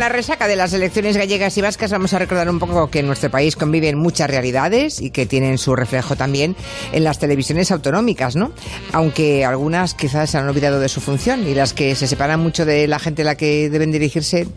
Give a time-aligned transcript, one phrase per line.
[0.00, 3.06] la resaca de las elecciones gallegas y vascas vamos a recordar un poco que en
[3.06, 6.56] nuestro país conviven muchas realidades y que tienen su reflejo también
[6.92, 8.50] en las televisiones autonómicas, ¿no?
[8.94, 12.64] Aunque algunas quizás se han olvidado de su función y las que se separan mucho
[12.64, 14.48] de la gente a la que deben dirigirse.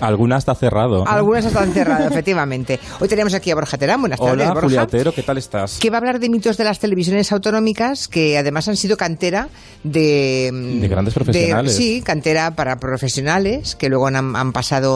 [0.00, 1.06] Algunas está cerrado.
[1.06, 2.80] Algunas están cerradas, efectivamente.
[2.98, 4.00] Hoy tenemos aquí a Borja Terán.
[4.00, 4.62] Buenas tardes, Hola, Borja.
[4.62, 5.78] Julia Otero, ¿qué tal estás?
[5.78, 9.50] Que va a hablar de mitos de las televisiones autonómicas que además han sido cantera
[9.84, 10.50] de...
[10.80, 11.76] De grandes profesionales.
[11.76, 14.86] sí, cantera para profesionales que luego han, han pasado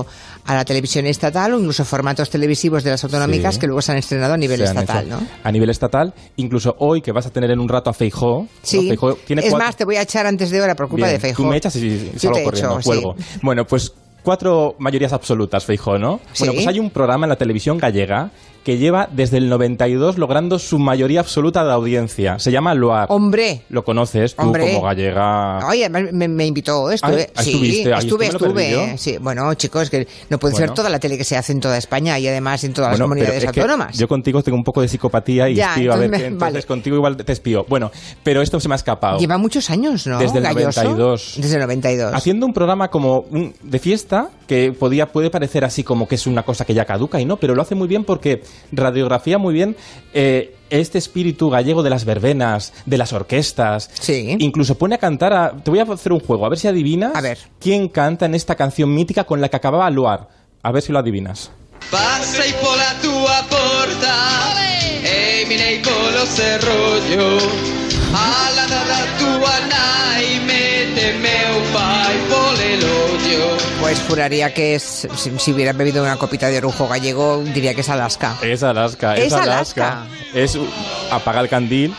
[0.47, 3.61] a la televisión estatal o incluso formatos televisivos de las autonómicas Sí.
[3.61, 5.27] que luego se han estrenado a nivel estatal, hecho ¿no?
[5.45, 8.47] A nivel estatal, incluso hoy que vas a tener en un rato a Feijó.
[8.63, 8.89] Sí,
[9.27, 11.21] tiene es cuatro- más, te voy a echar antes de hora por culpa Bien, de
[11.21, 11.45] Feijóo.
[11.45, 12.87] Tú me echas y, y Yo salgo te corriendo, echo, sí.
[12.87, 13.15] cuelgo.
[13.43, 16.21] Bueno, pues cuatro mayorías absolutas, Feijó, ¿no?
[16.39, 18.31] Bueno, pues hay un programa en la televisión gallega
[18.65, 22.39] que lleva desde el 92 logrando su mayoría absoluta de audiencia.
[22.39, 23.07] Se llama Loar.
[23.09, 24.73] Hombre, Lo conoces tú Hombre.
[24.75, 25.67] como gallega.
[25.67, 29.89] Oye, además me, me invitó, estuve, Ah, sí, estuviste, ahí estuve, estuve, sí, bueno, chicos,
[29.89, 30.67] que no puede Bueno.
[30.69, 33.05] ser toda la tele que se hace en toda España y además en todas Bueno,
[33.05, 33.97] las comunidades autónomas.
[33.99, 36.63] Yo contigo tengo un poco de psicopatía y Ya, espío, a ver, me- entonces vale.
[36.65, 37.65] contigo igual te espío.
[37.69, 37.91] Bueno,
[38.23, 39.19] pero esto se me ha escapado.
[39.19, 40.19] Lleva muchos años, ¿no?
[40.19, 40.83] Desde el Galloso?
[40.83, 41.35] 92.
[41.39, 42.13] Desde el 92.
[42.15, 46.27] Haciendo un programa como un- de fiesta que podía, puede parecer así como que es
[46.27, 49.55] una cosa que ya caduca y no, pero lo hace muy bien porque radiografía muy
[49.55, 49.77] bien
[50.13, 53.89] eh, este espíritu gallego de las verbenas, de las orquestas.
[53.93, 54.35] Sí.
[54.41, 55.53] Incluso pone a cantar a...
[55.53, 57.39] Te voy a hacer un juego, a ver si adivinas A ver.
[57.61, 60.27] quién canta en esta canción mítica con la que acababa Luar.
[60.65, 61.53] A ver si lo adivinas.
[63.01, 64.17] Tua porta
[65.05, 65.47] E
[68.13, 69.80] Alla da tua
[73.91, 77.81] Pues juraría que es, si, si hubiera bebido una copita de orujo gallego, diría que
[77.81, 78.37] es Alaska.
[78.41, 80.07] Es Alaska, Es es, Alaska.
[80.33, 80.57] Es
[81.11, 81.93] apaga el candil,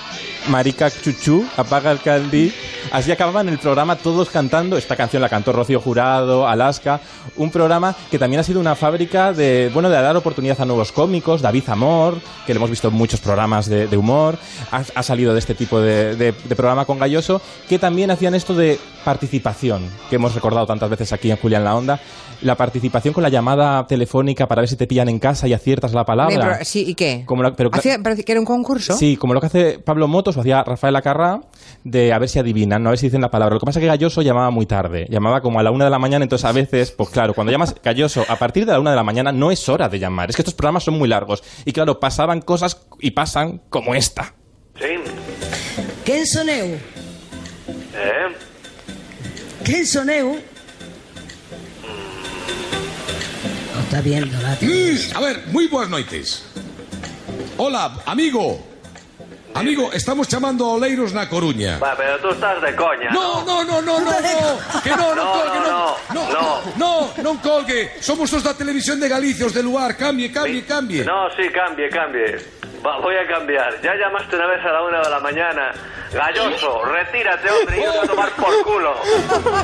[0.48, 2.54] marica chuchu, apaga el candil.
[2.92, 4.78] Así acababan el programa todos cantando.
[4.78, 7.00] Esta canción la cantó Rocío Jurado, Alaska.
[7.38, 10.92] Un programa que también ha sido una fábrica de, bueno, de dar oportunidad a nuevos
[10.92, 11.42] cómicos.
[11.42, 14.38] David Zamor, que lo hemos visto en muchos programas de, de humor.
[14.72, 18.36] Ha, ha salido de este tipo de, de- de programa con Galloso, que también hacían
[18.36, 22.00] esto de participación, que hemos recordado tantas veces aquí en Julián La Onda.
[22.42, 25.94] La participación con la llamada telefónica para ver si te pillan en casa y aciertas
[25.94, 26.54] la palabra.
[26.54, 27.24] Pero- sí, ¿y qué?
[27.28, 28.94] Como pero Hacía- que era un concurso.
[28.98, 31.42] Sí, como lo que hace Pablo Motos o hacía Rafael Acarrá,
[31.84, 32.90] de a ver si adivinan, ¿no?
[32.90, 33.56] a ver si dicen la palabra.
[33.56, 35.92] Lo que pasa es que Galloso llamaba muy tarde, llamaba como a la una de
[35.92, 38.92] la mañana, entonces a veces, pues claro, cuando llamas Galloso a partir de la una
[38.92, 41.44] de la mañana no es hora de llamar, es que estos programas son muy largos.
[41.66, 44.34] Y claro, pasaban cosas y pasan como esta.
[44.80, 44.88] Sí.
[46.06, 46.66] Quen son eu?
[46.76, 46.80] Eh?
[49.64, 50.40] Quen son eu?
[53.76, 56.46] No está viendo la Mm, a ver, muy buenas noites.
[57.58, 58.71] Hola, amigo.
[59.54, 61.78] Amigo, estamos chamando a Oleiros na Coruña.
[61.78, 63.12] Va, pero tú estás de coña.
[63.12, 67.38] No, no, no, no, no, no, que no, No, colgue, no, no, no, no, non
[67.44, 68.00] colgue.
[68.00, 71.04] Somos os da televisión de Galicia, os de lugar, cambie, cambie, cambie.
[71.04, 72.61] No, sí, cambie, cambie.
[72.86, 73.80] Va, voy a cambiar.
[73.84, 75.72] Ya llamaste una vez a la una de la mañana.
[76.14, 78.94] Galloso, retírate, hombre, y a tomar por culo.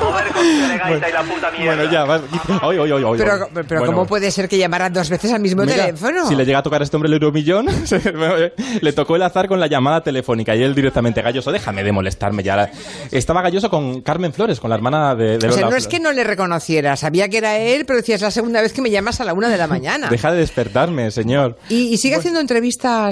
[0.00, 1.76] Joder con tu gaita y la puta mierda.
[1.76, 2.22] Bueno, ya, vas.
[2.62, 5.40] Oy, oy, oy, oy, Pero, pero Bueno, ¿cómo puede ser que llamara dos veces al
[5.40, 6.26] mismo Mira, teléfono?
[6.26, 7.66] Si le llega a tocar a este hombre el euromillón,
[8.80, 12.42] le tocó el azar con la llamada telefónica y él directamente, Galloso, déjame de molestarme
[12.42, 12.70] ya.
[13.10, 15.86] Estaba Galloso con Carmen Flores, con la hermana de, de o sea, Lola no es
[15.86, 18.90] que no le reconociera, sabía que era él, pero decías la segunda vez que me
[18.90, 20.08] llamas a la una de la mañana.
[20.10, 21.58] Deja de despertarme, señor.
[21.68, 23.07] Y, y sigue haciendo entrevistas,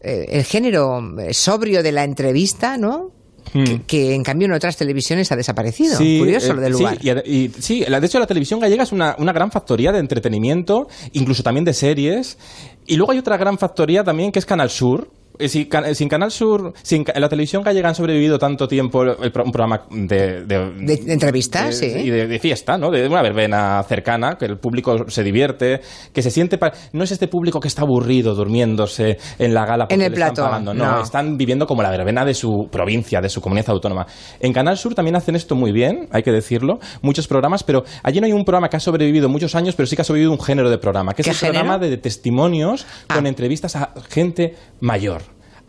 [0.00, 3.10] eh, el género eh, sobrio de la entrevista, ¿no?
[3.52, 5.96] Que, que, en cambio en otras televisiones ha desaparecido.
[5.96, 6.98] Curioso eh, lo del sí, lugar.
[7.00, 9.98] y ade- y, sí, de hecho la televisión gallega es una, una gran factoría de
[9.98, 12.38] entretenimiento, incluso también de series.
[12.86, 15.10] Y luego hay otra gran factoría también que es Canal Sur.
[15.40, 18.68] Eh, Si, eh, sin Canal Sur, sin ca- en la televisión gallega han sobrevivido tanto
[18.68, 21.86] tiempo el- un programa de, de, De- de entrevistas, sí.
[21.86, 22.90] Y de, de fiesta, ¿no?
[22.90, 25.80] De una verbena cercana, que el público se divierte,
[26.12, 26.58] que se siente...
[26.92, 30.18] no es este público que está aburrido durmiéndose en la gala porque En el le
[30.26, 31.02] están pagando, no, no.
[31.02, 34.06] están viviendo como la verbena de su provincia, de su comunidad autónoma.
[34.40, 38.20] En Canal Sur también hacen esto muy bien, hay que decirlo, muchos programas, pero allí
[38.20, 40.40] no hay un programa que ha sobrevivido muchos años, pero sí que ha sobrevivido un
[40.40, 41.54] género de programa, que es ¿Qué el género?
[41.60, 43.14] programa de, de testimonios Ah.
[43.14, 45.22] con entrevistas a gente mayor.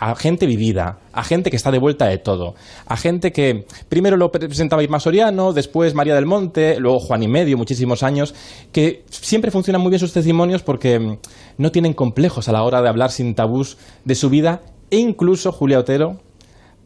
[0.04, 2.56] A gente vivida, a gente que está de vuelta de todo,
[2.88, 7.28] a gente que primero lo presentaba Irma Soriano, después María del Monte, luego Juan y
[7.28, 8.34] Medio, muchísimos años,
[8.72, 11.20] que siempre funcionan muy bien sus testimonios porque
[11.60, 15.52] no tienen complejos a la hora de hablar sin tabús de su vida e incluso
[15.52, 16.18] Julia Otero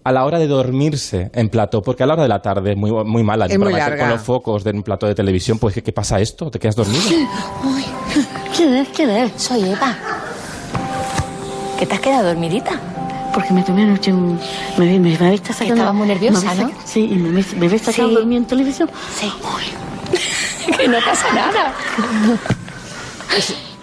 [0.03, 2.77] a la hora de dormirse en plató, porque a la hora de la tarde es
[2.77, 3.45] muy, muy mala.
[3.45, 4.03] Es muy larga.
[4.03, 6.51] Con los focos de un plató de televisión, pues ¿qué, qué pasa esto?
[6.51, 7.01] ¿Te quedas dormido?
[7.63, 7.83] Uy,
[8.55, 8.89] ¿quién es?
[8.89, 9.31] ¿Quién es?
[9.41, 9.97] Soy Eva.
[11.79, 12.79] ¿Que te has quedado dormidita?
[13.35, 14.39] Porque me tomé anoche un...
[14.77, 15.73] Me, me, me habéis sacando...
[15.75, 16.69] Estabas muy nerviosa, me ¿no?
[16.69, 18.15] saca- Sí, y me, habéis- me habéis sacado Sí.
[18.15, 18.89] dormir en televisión.
[19.19, 19.31] Sí.
[20.77, 21.73] que no pasa nada.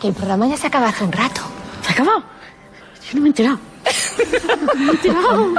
[0.00, 1.40] Que el programa ya se acaba hace un rato.
[1.82, 2.20] ¿Se ha acabado?
[2.20, 3.58] Yo no me he enterado.
[4.76, 5.54] No me he enterado.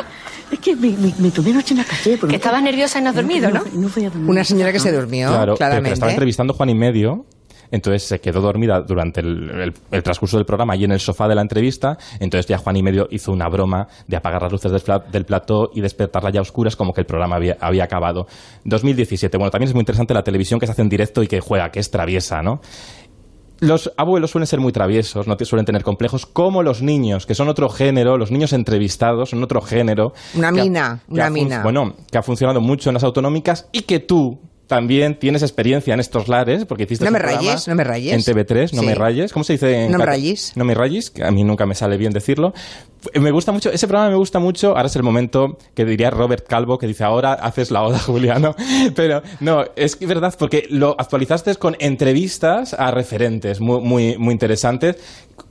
[0.51, 2.17] Es que me, me, me tomé noche en la calle.
[2.17, 3.61] porque Que estabas nerviosa y no has dormido, ¿no?
[3.73, 4.29] No voy a dormir.
[4.29, 5.93] Una señora que se durmió, Claro, pero que claramente.
[5.93, 7.25] estaba entrevistando Juan y medio.
[7.73, 11.27] Entonces se quedó dormida durante el, el- el transcurso del programa y en el sofá
[11.27, 11.97] de la entrevista.
[12.19, 15.25] Entonces ya Juan y medio hizo una broma de apagar las luces del, pla- del
[15.25, 18.27] plató y despertarla ya a oscuras como que el programa había, había acabado.
[18.65, 19.37] 2017.
[19.37, 21.71] Bueno, también es muy interesante la televisión que se hace en directo y que juega,
[21.71, 22.61] que es traviesa, ¿no?
[23.59, 27.47] Los abuelos suelen ser muy traviesos, no suelen tener complejos, como los niños, que son
[27.47, 30.13] otro género, los niños entrevistados son otro género.
[30.35, 31.63] Una ha- mina, una mina.
[31.63, 34.37] Bueno, que ha funcionado mucho en las autonómicas y que tú
[34.67, 38.13] también tienes experiencia en estos lares, porque hiciste No un me rayes, no me rayes.
[38.13, 38.85] En TV3, no Sí.
[38.87, 39.33] me rayes.
[39.33, 39.85] ¿Cómo se dice?
[39.85, 40.53] en No me rayes.
[40.55, 42.53] No me rayes, que a mí nunca me sale bien decirlo.
[43.19, 44.69] Me gusta mucho, ese programa me gusta mucho.
[44.69, 48.55] Ahora es el momento que diría Robert Calvo, que dice, ahora haces la oda, Juliano.
[48.95, 54.95] Pero no, es verdad, porque lo actualizaste con entrevistas a referentes muy, muy, muy interesantes.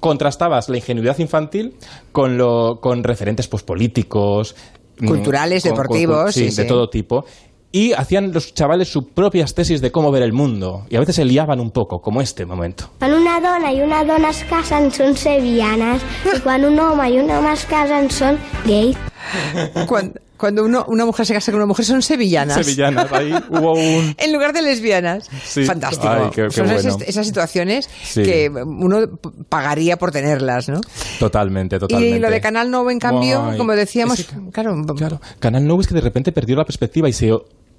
[0.01, 1.75] Contrastabas la ingenuidad infantil
[2.13, 4.57] con, lo, con referentes pues, políticos.
[4.99, 6.69] mm, Culturales, con- con- deportivos, sí, sí, de sí.
[6.69, 7.25] todo tipo.
[7.75, 10.85] Y hacían los chavales sus propias tesis de cómo ver el mundo.
[10.91, 12.91] Y a veces se liaban un poco, como este momento.
[12.99, 17.17] Quan una dona i una dona es casen són sevillanes i quan un home i
[17.19, 18.37] un home es casen són
[18.67, 18.97] gais.
[19.89, 22.57] Cuando, cuando uno, una mujer se casa con una mujer son sevillanas.
[22.57, 24.15] Sevillanas, ahí hubo un...
[24.19, 25.31] En lugar de lesbianas.
[25.45, 25.65] Sí.
[25.65, 26.09] Fantástico.
[26.13, 27.05] Ay, qué- qué Son esas, bueno.
[27.09, 28.23] esas situaciones Sí.
[28.23, 30.81] que uno p- pagaría por tenerlas, ¿no?
[31.19, 32.17] Totalmente, totalmente.
[32.17, 35.87] Y lo de Canal 9, en cambio, Ay, como decíamos, claro, Claro, Canal 9 es
[35.87, 37.31] que de repente perdió la perspectiva y se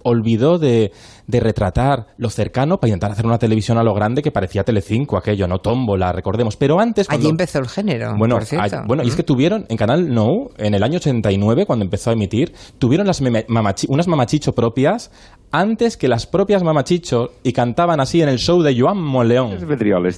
[0.03, 0.91] olvidó de,
[1.27, 5.17] de retratar lo cercano para intentar hacer una televisión a lo grande que parecía Telecinco,
[5.17, 6.55] aquello, no tómbola, recordemos.
[6.57, 7.09] Pero antes...
[7.09, 8.77] allí empezó el género, Bueno, por cierto.
[8.77, 12.09] a- bueno, y es que tuvieron en Canal No, en el año 89, cuando empezó
[12.09, 15.11] a emitir, tuvieron las mamachi- unas mamachicho propias
[15.51, 19.51] antes que las propias mamachicho y cantaban así en el show de Joan Moleón.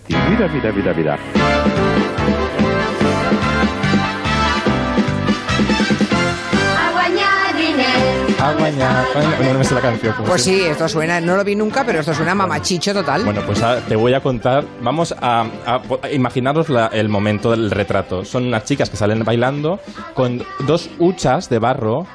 [0.06, 0.18] Tio.
[0.30, 1.20] Mira, mira, mira, mira.
[8.54, 10.14] Bueno, no me sé la canción.
[10.14, 13.24] ¿cómo Pues sí, esto suena, no lo vi nunca, pero esto suena mamachicho total.
[13.24, 14.66] Bueno, pues ah, te voy a contar.
[14.82, 18.24] Vamos a, a- a imaginaros la- el momento del retrato.
[18.26, 19.80] Son unas chicas que salen bailando
[20.14, 22.06] con dos huchas de barro,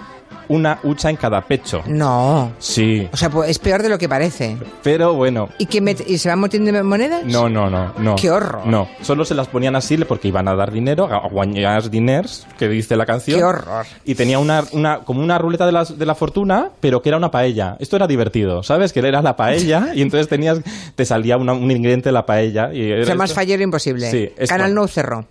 [0.51, 1.83] una hucha en cada pecho.
[1.87, 2.53] No.
[2.59, 4.57] Sí, O sea, pues es peor de lo que parece.
[4.83, 5.49] pero bueno.
[5.59, 7.25] ¿Y, que met- ¿Y se van metiendo monedas?
[7.25, 8.17] No, no, no, no.
[8.17, 8.67] ¡Qué horror!
[8.67, 12.69] No, solo se las ponían así porque iban a dar dinero, a guañar diners, que
[12.69, 13.39] dice la canción.
[13.39, 13.87] ¡Qué horror!
[14.05, 17.17] Y tenía una, una como una ruleta de la, de la fortuna, pero que era
[17.19, 17.77] una paella.
[17.79, 18.93] Esto era divertido, ¿sabes?
[18.93, 20.61] Que era la paella y entonces tenías,
[20.95, 22.73] te salía una- un ingrediente de la paella.
[22.75, 23.41] Y era O sea, más esto.
[23.41, 24.11] fallero imposible.
[24.11, 24.47] Sí, esto.
[24.53, 25.25] Canal No cerró.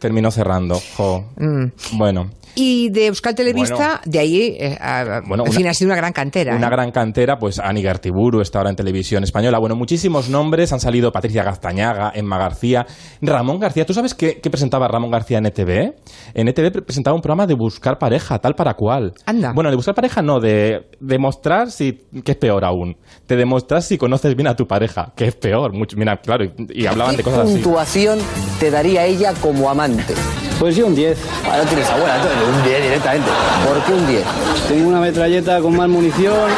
[0.00, 0.80] Terminó cerrando.
[0.96, 1.26] Jo.
[1.36, 1.64] Mm.
[1.98, 4.00] Bueno, Y de Euskal Televista, Bueno.
[4.04, 6.54] de ahí, eh, a- Bueno, en una- fin, ha sido una gran cantera.
[6.54, 6.70] una ¿eh?
[6.70, 9.58] gran cantera, pues Ani Gartiburu está ahora en televisión española.
[9.58, 10.72] Bueno, muchísimos nombres.
[10.72, 12.86] Han salido Patricia Gaztañaga, Emma García,
[13.22, 13.86] Ramón García.
[13.86, 15.94] ¿Tú sabes qué, qué presentaba Ramón García en ETV?
[16.34, 19.12] En ETV pre- presentaba un programa de buscar pareja, tal para cual.
[19.24, 19.52] Anda.
[19.54, 21.92] Bueno, de buscar pareja no, de demostrar si.
[22.24, 22.96] que es peor aún.
[23.28, 25.72] De demostrar si conoces bien a tu pareja, que es peor.
[25.72, 27.54] Mucho, mira, claro, y, y hablaban de cosas así.
[27.54, 28.18] puntuación
[28.60, 30.14] te daría ella como amante?
[30.58, 31.18] Pues yo un 10.
[31.50, 33.28] Ah, no tienes abuela, entonces un 10 directamente.
[33.66, 34.24] ¿Por qué un 10?
[34.68, 36.50] Tengo una metralleta con más munición.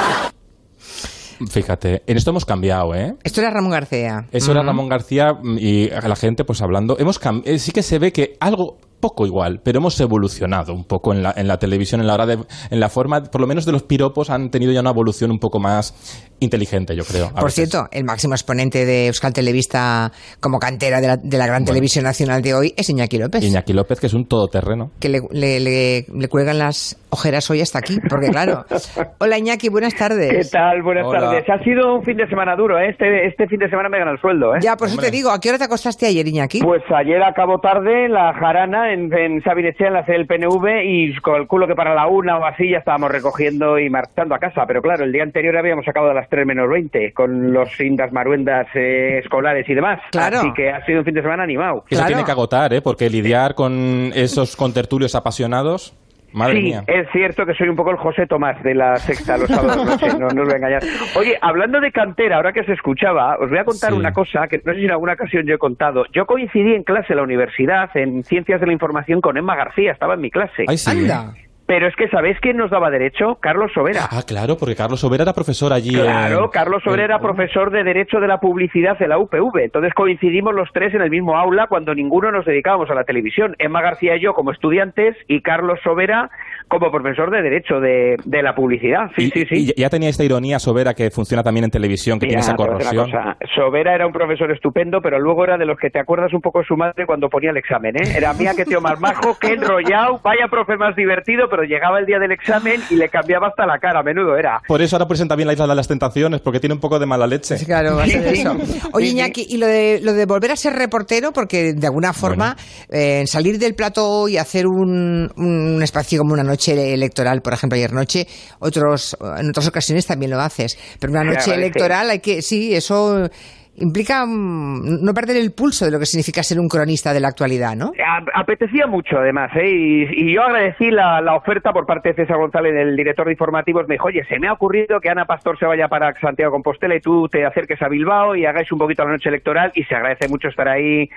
[1.50, 3.14] Fíjate, en esto hemos cambiado, ¿eh?
[3.24, 4.26] Esto era Ramón García.
[4.30, 6.96] Eso era Ramón García mm, y la gente pues hablando.
[6.98, 10.84] Hemos cam- eh, sí que se ve que algo poco igual, pero hemos evolucionado un
[10.84, 12.38] poco en la, en la televisión, en la hora de,
[12.70, 15.38] en la forma, por lo menos de los piropos han tenido ya una evolución un
[15.38, 15.92] poco más
[16.40, 17.28] inteligente, yo creo.
[17.30, 17.68] Por veces.
[17.68, 21.72] cierto, el máximo exponente de Euskal Televista como cantera de la, de la gran Bueno.
[21.74, 23.44] televisión nacional de hoy es Iñaki López.
[23.44, 24.90] Iñaki López, que es un todoterreno.
[24.98, 28.64] Que le, le, le- le cuelgan las ojeras hoy hasta aquí, porque claro.
[29.20, 30.30] Hola Iñaki, buenas tardes.
[30.46, 30.82] ¿Qué tal?
[30.82, 31.20] Buenas Hola.
[31.20, 31.44] tardes.
[31.48, 32.88] Ha sido un fin de semana duro, ¿eh?
[32.90, 34.60] Este, este fin de semana me gana el sueldo, ¿eh?
[34.62, 36.60] Ya, por eso te digo, ¿a qué hora te acostaste ayer, Iñaki?
[36.60, 41.14] Pues ayer acabó tarde la jarana en, en Sabinechea, en la sede del PNV, y
[41.20, 44.64] calculo que para la una o así ya estábamos recogiendo y marchando a casa.
[44.66, 48.12] Pero claro, el día anterior habíamos acabado a las 3 menos 20, con los indas
[48.12, 50.00] maruendas eh, escolares y demás.
[50.10, 50.38] Claro.
[50.38, 51.84] Así que ha sido un fin de semana animado.
[51.88, 52.80] Que se tiene que agotar, ¿eh?
[52.80, 55.96] Porque lidiar con esos contertulios apasionados,
[56.34, 56.84] madre sí, mía.
[56.86, 60.08] es cierto que soy un poco el José Tomás de la sexta los sábados noche,
[60.18, 60.82] no, no os voy a engañar.
[61.16, 63.96] Oye, hablando de cantera, ahora que se escuchaba, os voy a contar Sí.
[63.98, 66.04] una cosa que no sé si en alguna ocasión yo he contado.
[66.12, 69.92] Yo coincidí en clase en la universidad, en Ciencias de la Información, con Emma García,
[69.92, 70.64] estaba en mi clase.
[70.66, 70.90] Ay, sí.
[70.90, 71.32] Anda.
[71.66, 73.36] Pero es que, ¿sabéis quién nos daba derecho?
[73.40, 74.00] Carlos Sobera.
[74.10, 75.94] Ah, claro, porque Carlos Sobera era profesor allí.
[75.94, 79.64] Claro, en- Carlos Sobera era profesor de Derecho de la Publicidad de la UPV.
[79.64, 83.56] Entonces coincidimos los tres en el mismo aula cuando ninguno nos dedicábamos a la televisión.
[83.58, 86.30] Emma García y yo como estudiantes y Carlos Sobera
[86.68, 89.10] como profesor de Derecho de, de la Publicidad.
[89.16, 89.72] Sí, y, sí, sí.
[89.76, 92.52] y ya tenía esta ironía sobera que funciona también en televisión, que Mira, tiene esa
[92.52, 93.10] decir corrosión.
[93.10, 93.36] cosa.
[93.54, 96.60] Sobera era un profesor estupendo, pero luego era de los que te acuerdas un poco
[96.60, 98.14] de su madre cuando ponía el examen, ¿eh?
[98.16, 102.06] Era mía que tío más majo, que enrollado, vaya profe más divertido, pero llegaba el
[102.06, 104.60] día del examen y le cambiaba hasta la cara, a menudo era.
[104.66, 107.06] Por eso ahora presenta bien la Isla de las Tentaciones, porque tiene un poco de
[107.06, 107.56] mala leche.
[107.56, 108.56] Sí, claro, va a ser eso.
[108.92, 109.08] Oye.
[109.08, 112.56] Iñaki, y lo de, lo de volver a ser reportero, porque de alguna forma
[112.90, 117.76] eh, salir del plato y hacer un, un espacio como una noche electoral, por ejemplo,
[117.76, 118.26] ayer noche,
[118.58, 123.28] otros, en otras ocasiones también lo haces, pero una noche electoral hay que, sí, eso
[123.76, 127.28] implica mm, no perder el pulso de lo que significa ser un cronista de la
[127.28, 127.92] actualidad, ¿no?
[128.34, 129.68] Apetecía mucho, además, ¿eh?
[129.70, 133.86] y, y yo agradecí la, oferta por parte de César González, el director de informativos.
[133.88, 136.94] Me dijo, oye, se me ha ocurrido que Ana Pastor se vaya para Santiago Compostela
[136.96, 139.72] y tú te acerques a Bilbao y hagáis un poquito la noche electoral.
[139.74, 141.08] Y se agradece mucho estar ahí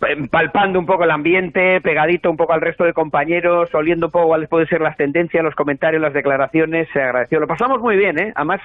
[0.00, 4.12] p- palpando un poco el ambiente, pegadito un poco al resto de compañeros, oliendo un
[4.12, 6.88] poco cuáles pueden ser las tendencias, los comentarios, las declaraciones.
[6.92, 7.38] Se agradeció.
[7.40, 8.32] Lo pasamos muy bien, ¿eh?
[8.34, 8.60] Además,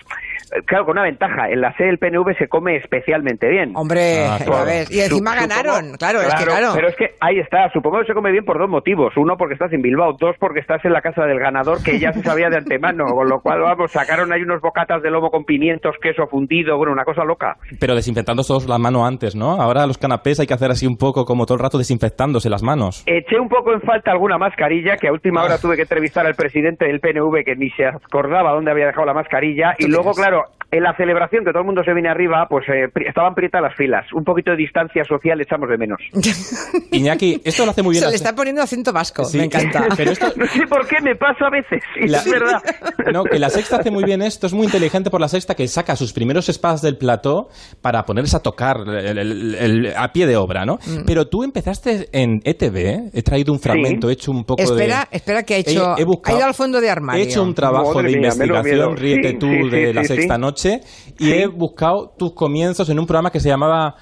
[0.55, 1.49] eh, claro, con una ventaja.
[1.49, 2.75] En la sede del PNV se come
[3.11, 3.73] especialmente bien.
[3.75, 4.65] Hombre, Ah, claro.
[4.65, 6.71] ves, y encima Sup- ganaron, supongo- claro, es que claro.
[6.75, 9.13] Pero es que ahí está, supongo que se come bien por dos motivos.
[9.17, 10.13] Uno, porque estás en Bilbao.
[10.19, 13.05] Dos, porque estás en la casa del ganador, que ya se sabía de antemano.
[13.05, 16.93] Con lo cual, vamos, sacaron ahí unos bocatas de lomo con pimientos, queso fundido, bueno,
[16.93, 17.57] una cosa loca.
[17.79, 19.61] Pero desinfectando todos la mano antes, ¿no?
[19.61, 22.63] Ahora los canapés hay que hacer así un poco como todo el rato desinfectándose las
[22.63, 23.03] manos.
[23.05, 26.35] Eché un poco en falta alguna mascarilla, que a última hora tuve que entrevistar al
[26.35, 29.75] presidente del PNV, que ni se acordaba dónde había dejado la mascarilla.
[29.77, 32.87] Y luego, claro, en la celebración, que todo el mundo se viene arriba, pues eh,
[33.05, 34.05] estaban prietas las filas.
[34.13, 35.99] Un poquito de distancia social echamos de menos.
[36.91, 38.03] Iñaki, esto lo hace muy bien.
[38.03, 39.37] Se le está poniendo acento vasco, Sí.
[39.37, 39.85] me encanta.
[39.97, 42.61] Pero esto, No sé por qué me pasa a veces, y La- es verdad.
[43.11, 45.67] No, que la sexta hace muy bien esto, es muy inteligente por la sexta que
[45.67, 47.49] saca sus primeros espadas del plató
[47.81, 50.75] para ponerse a tocar el- el- el- a pie de obra, ¿no?
[50.75, 51.05] Mm.
[51.05, 53.09] Pero tú empezaste en ETV, ¿eh?
[53.13, 55.17] he traído un fragmento, he hecho un poco Espera, de...
[55.17, 57.21] espera que ha hecho, He- he buscado- ha ido al fondo de armario.
[57.23, 60.01] He hecho un trabajo Madre de mía, investigación, ríete Sí, tú, sí, de sí, la
[60.03, 60.41] sí, sexta sí.
[60.69, 60.81] Noche,
[61.19, 63.95] y he buscado tus comienzos en un programa que se llamaba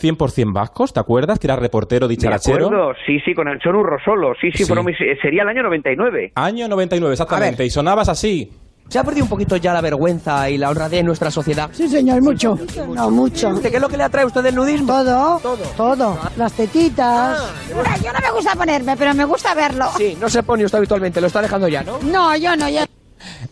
[0.00, 1.38] 100% Vascos, ¿te acuerdas?
[1.38, 2.66] Que era reportero Me dicharachero.
[2.66, 4.72] acuerdo, sí, sí, con Anchón Urrosolo, sí, sí, Sí.
[4.84, 6.32] mis- eh, sería el año 99.
[6.34, 8.50] Año 99, exactamente, y sonabas así.
[8.88, 11.70] ¿Se ha perdido un poquito ya la vergüenza y la honradez en nuestra sociedad?
[11.72, 12.56] Sí, señor, mucho.
[12.94, 13.52] No, mucho.
[13.54, 15.02] ¿De qué es lo que le atrae a usted del nudismo?
[15.02, 15.40] Todo,
[15.76, 16.16] todo.
[16.36, 17.52] Las tetitas.
[17.68, 19.86] Mira, yo no me gusta ponerme, pero me gusta verlo.
[19.96, 21.98] Sí, no se pone usted habitualmente, lo está dejando ya, ¿no?
[22.04, 22.82] No, yo no, yo.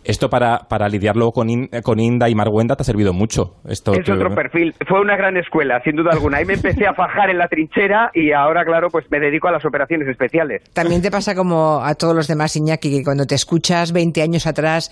[0.04, 3.56] Esto para, para lidiarlo con, In- con Inda y Marguenda te ha servido mucho.
[3.68, 4.75] Esto Es te- otro perfil.
[4.87, 6.38] Fue una gran escuela, sin duda alguna.
[6.38, 9.52] Ahí me empecé a fajar en la trinchera y ahora, claro, pues me dedico a
[9.52, 10.62] las operaciones especiales.
[10.75, 14.46] También te pasa como a todos los demás, Iñaki, que cuando te escuchas 20 años
[14.46, 14.90] atrás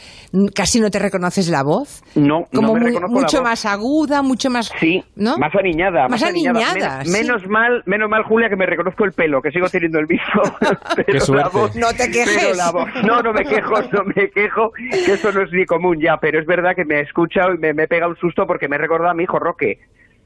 [0.54, 2.02] casi no te reconoces la voz.
[2.14, 3.48] No, Como no me muy- reconozco la mucho voz.
[3.50, 4.72] más aguda, mucho más...
[4.80, 5.36] Sí, ¿no?
[5.38, 6.08] más aniñada.
[6.08, 7.10] Más aniñada, Menos, sí.
[7.12, 10.42] menos mal, menos mal, Julia, que me reconozco el pelo, que sigo teniendo el mismo.
[11.06, 11.44] pero suerte.
[11.44, 12.36] la voz- No te quejes.
[12.40, 14.70] pero la voz- no, no me quejo, no me quejo,
[15.04, 17.58] que eso no es ni común ya, pero es verdad que me he escuchado y
[17.58, 19.80] me, he pegado un susto porque me recordado a mi hijo Roque.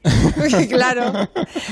[0.69, 1.11] claro.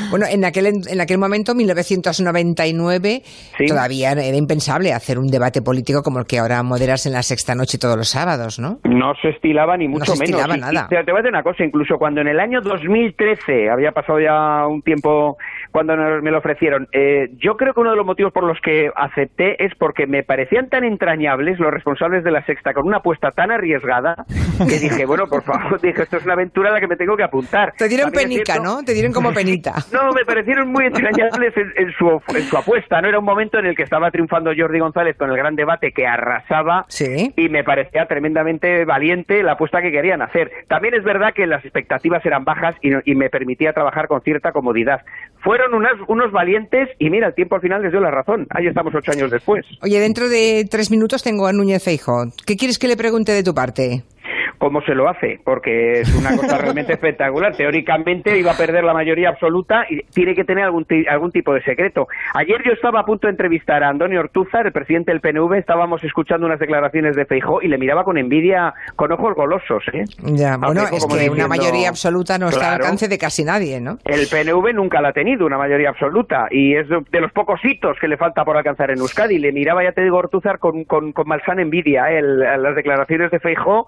[0.09, 3.21] Bueno, en aquel, en aquel momento, 1999,
[3.57, 3.65] Sí.
[3.67, 7.55] todavía era impensable hacer un debate político como el que ahora moderas en la sexta
[7.55, 8.79] noche todos los sábados, ¿no?
[8.83, 10.71] No se estilaba ni mucho se estilaba menos.
[10.73, 10.87] Nada.
[10.91, 13.91] y te, te voy a decir una cosa, incluso cuando en el año 2013, había
[13.91, 15.37] pasado ya un tiempo
[15.71, 18.89] cuando me lo ofrecieron, eh, yo creo que uno de los motivos por los que
[18.95, 23.31] acepté es porque me parecían tan entrañables los responsables de la sexta con una apuesta
[23.31, 24.15] tan arriesgada
[24.57, 27.15] que dije, bueno, por favor, dije, esto es una aventura a la que me tengo
[27.17, 27.73] que apuntar.
[27.77, 28.83] Te dieron penica, cierto- ¿no?
[28.83, 29.73] Te dieron como penita.
[29.91, 33.01] no, me parecieron muy entrañables en, en su, en su apuesta.
[33.01, 35.91] No era un momento en el que estaba triunfando Jordi González con el gran debate
[35.91, 37.33] que arrasaba Sí.
[37.35, 40.51] y me parecía tremendamente valiente la apuesta que querían hacer.
[40.67, 44.51] También es verdad que las expectativas eran bajas y, y me permitía trabajar con cierta
[44.51, 45.01] comodidad.
[45.43, 48.47] Fueron unas, unos valientes y mira, el tiempo al final les dio la razón.
[48.49, 49.65] Ahí estamos ocho años después.
[49.81, 52.25] Oye, dentro de tres minutos tengo a Núñez Feijo.
[52.45, 54.03] ¿Qué quieres que le pregunte de tu parte?
[54.57, 57.55] Cómo se lo hace, porque es una cosa realmente espectacular.
[57.55, 61.61] Teóricamente iba a perder la mayoría absoluta y tiene que tener algún, algún tipo de
[61.63, 62.07] secreto.
[62.33, 66.03] Ayer yo estaba a punto de entrevistar a Antonio Ortúzar, el presidente del PNV, estábamos
[66.03, 69.83] escuchando unas declaraciones de Feijó y le miraba con envidia, con ojos golosos.
[69.93, 70.03] ¿eh?
[70.23, 73.97] Ya, bueno, es que una mayoría absoluta no está al alcance de casi nadie, ¿no?
[74.05, 77.59] El PNV nunca la ha tenido, una mayoría absoluta, y es de, de los pocos
[77.63, 79.37] hitos que le falta por alcanzar en Euskadi.
[79.39, 82.19] Le miraba, ya te digo, Ortúzar con, con, con malsana envidia ¿eh?
[82.19, 83.87] el- las declaraciones de Feijó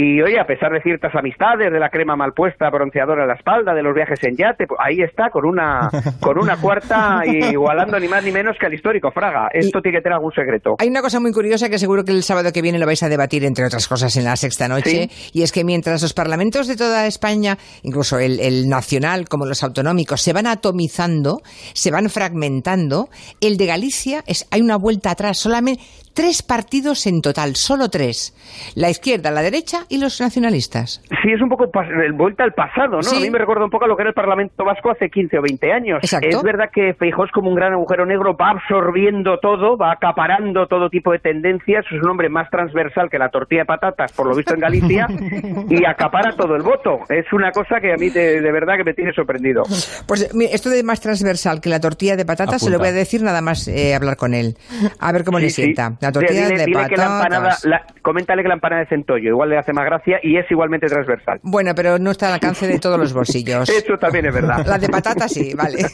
[0.00, 3.34] Y oye, a pesar de ciertas amistades, de la crema mal puesta, bronceadora en la
[3.34, 5.90] espalda, de los viajes en yate, pues ahí está, con una,
[6.20, 9.48] con una cuarta, igualando ni más ni menos que al histórico Fraga.
[9.52, 10.76] Esto tiene que tener algún secreto.
[10.78, 13.08] Hay una cosa muy curiosa que seguro que el sábado que viene lo vais a
[13.08, 16.76] debatir, entre otras cosas, en la sexta noche, y es que mientras los parlamentos de
[16.76, 21.38] toda España, incluso el, el nacional como los autonómicos, se van atomizando,
[21.74, 23.08] se van fragmentando,
[23.40, 25.82] el de Galicia es, hay una vuelta atrás, solamente
[26.18, 28.34] tres partidos en total, solo tres.
[28.74, 31.02] La izquierda, la derecha y los nacionalistas.
[31.22, 31.70] Sí, es un poco
[32.14, 33.02] vuelta al pasado, ¿no?
[33.02, 33.16] Sí.
[33.16, 35.38] A mí me recuerda un poco a lo que era el Parlamento Vasco hace 15
[35.38, 35.98] o 20 años.
[36.02, 36.28] Exacto.
[36.28, 40.66] Es verdad que Feijóo es como un gran agujero negro, va absorbiendo todo, va acaparando
[40.66, 44.26] todo tipo de tendencias, es un hombre más transversal que la tortilla de patatas, por
[44.26, 45.06] lo visto en Galicia,
[45.68, 47.00] y acapara todo el voto.
[47.08, 49.62] Es una cosa que a mí de, de verdad que me tiene sorprendido.
[50.06, 52.90] Pues mira, esto de más transversal que la tortilla de patatas se lo Apunta.
[52.90, 54.56] voy a decir nada más eh, hablar con él.
[55.00, 55.62] A ver cómo le Sí, sí.
[55.62, 55.92] sienta.
[56.00, 57.64] La tortilla Dile- de dile que la empanada, patatas.
[57.64, 61.38] la- coméntale que la empanada de centollo igual le hace gracia y es igualmente transversal.
[61.42, 63.68] Bueno, pero no está al alcance de todos los bolsillos.
[63.68, 64.64] Eso también es verdad.
[64.66, 65.86] La de patatas sí, vale.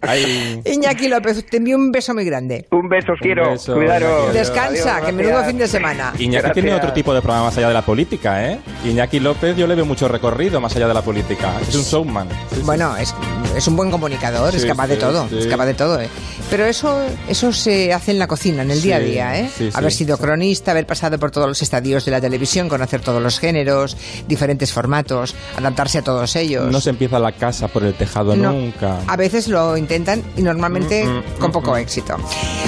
[0.00, 2.66] Ay, Iñaki López, te envío un beso muy grande.
[2.70, 3.50] Un beso, os quiero.
[3.50, 4.22] beso, Cuidaros.
[4.24, 4.38] Iñaki.
[4.38, 5.50] Descansa, Adiós, que menudo gracias.
[5.50, 6.12] fin de semana.
[6.18, 8.58] Iñaki tiene otro tipo de programa más allá de la política, ¿eh?
[8.84, 11.54] Iñaki López yo le veo mucho recorrido más allá de la política.
[11.60, 12.28] Es un showman.
[12.50, 12.62] Sí, sí.
[12.64, 13.14] Bueno, es,
[13.56, 15.38] es un buen comunicador, es Sí, capaz de sí, todo, sí.
[15.38, 16.00] es capaz de todo.
[16.00, 16.08] ¿eh?
[16.50, 19.48] Pero eso, eso se hace en la cocina, en el día a Sí, día, ¿eh?
[19.48, 19.78] sí, sí.
[19.78, 23.38] haber sido cronista, haber pasado por todos los estadios de la televisión, conocer todos los
[23.38, 23.96] géneros,
[24.28, 26.70] diferentes formatos, adaptarse a todos ellos.
[26.70, 28.52] No se empieza la casa por el tejado No.
[28.52, 28.98] nunca.
[29.06, 31.76] A veces lo intentan y normalmente Mm, mm, con mm, poco mm.
[31.78, 32.16] éxito.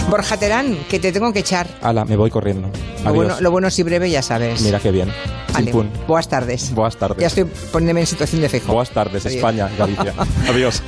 [0.09, 1.66] Borja Terán, que te tengo que echar.
[1.83, 2.69] Ala, me voy corriendo.
[3.04, 4.62] Lo bueno, lo bueno si breve, ya sabes.
[4.62, 5.11] Mira qué bien.
[5.52, 5.73] Vale.
[6.09, 6.75] Buenas tardes.
[6.75, 7.19] Buenas tardes.
[7.19, 8.73] Ya estoy poniéndome en situación de fijo.
[8.73, 9.37] Buenas tardes, Adiós.
[9.37, 10.12] España, Galicia.
[10.49, 10.83] Adiós.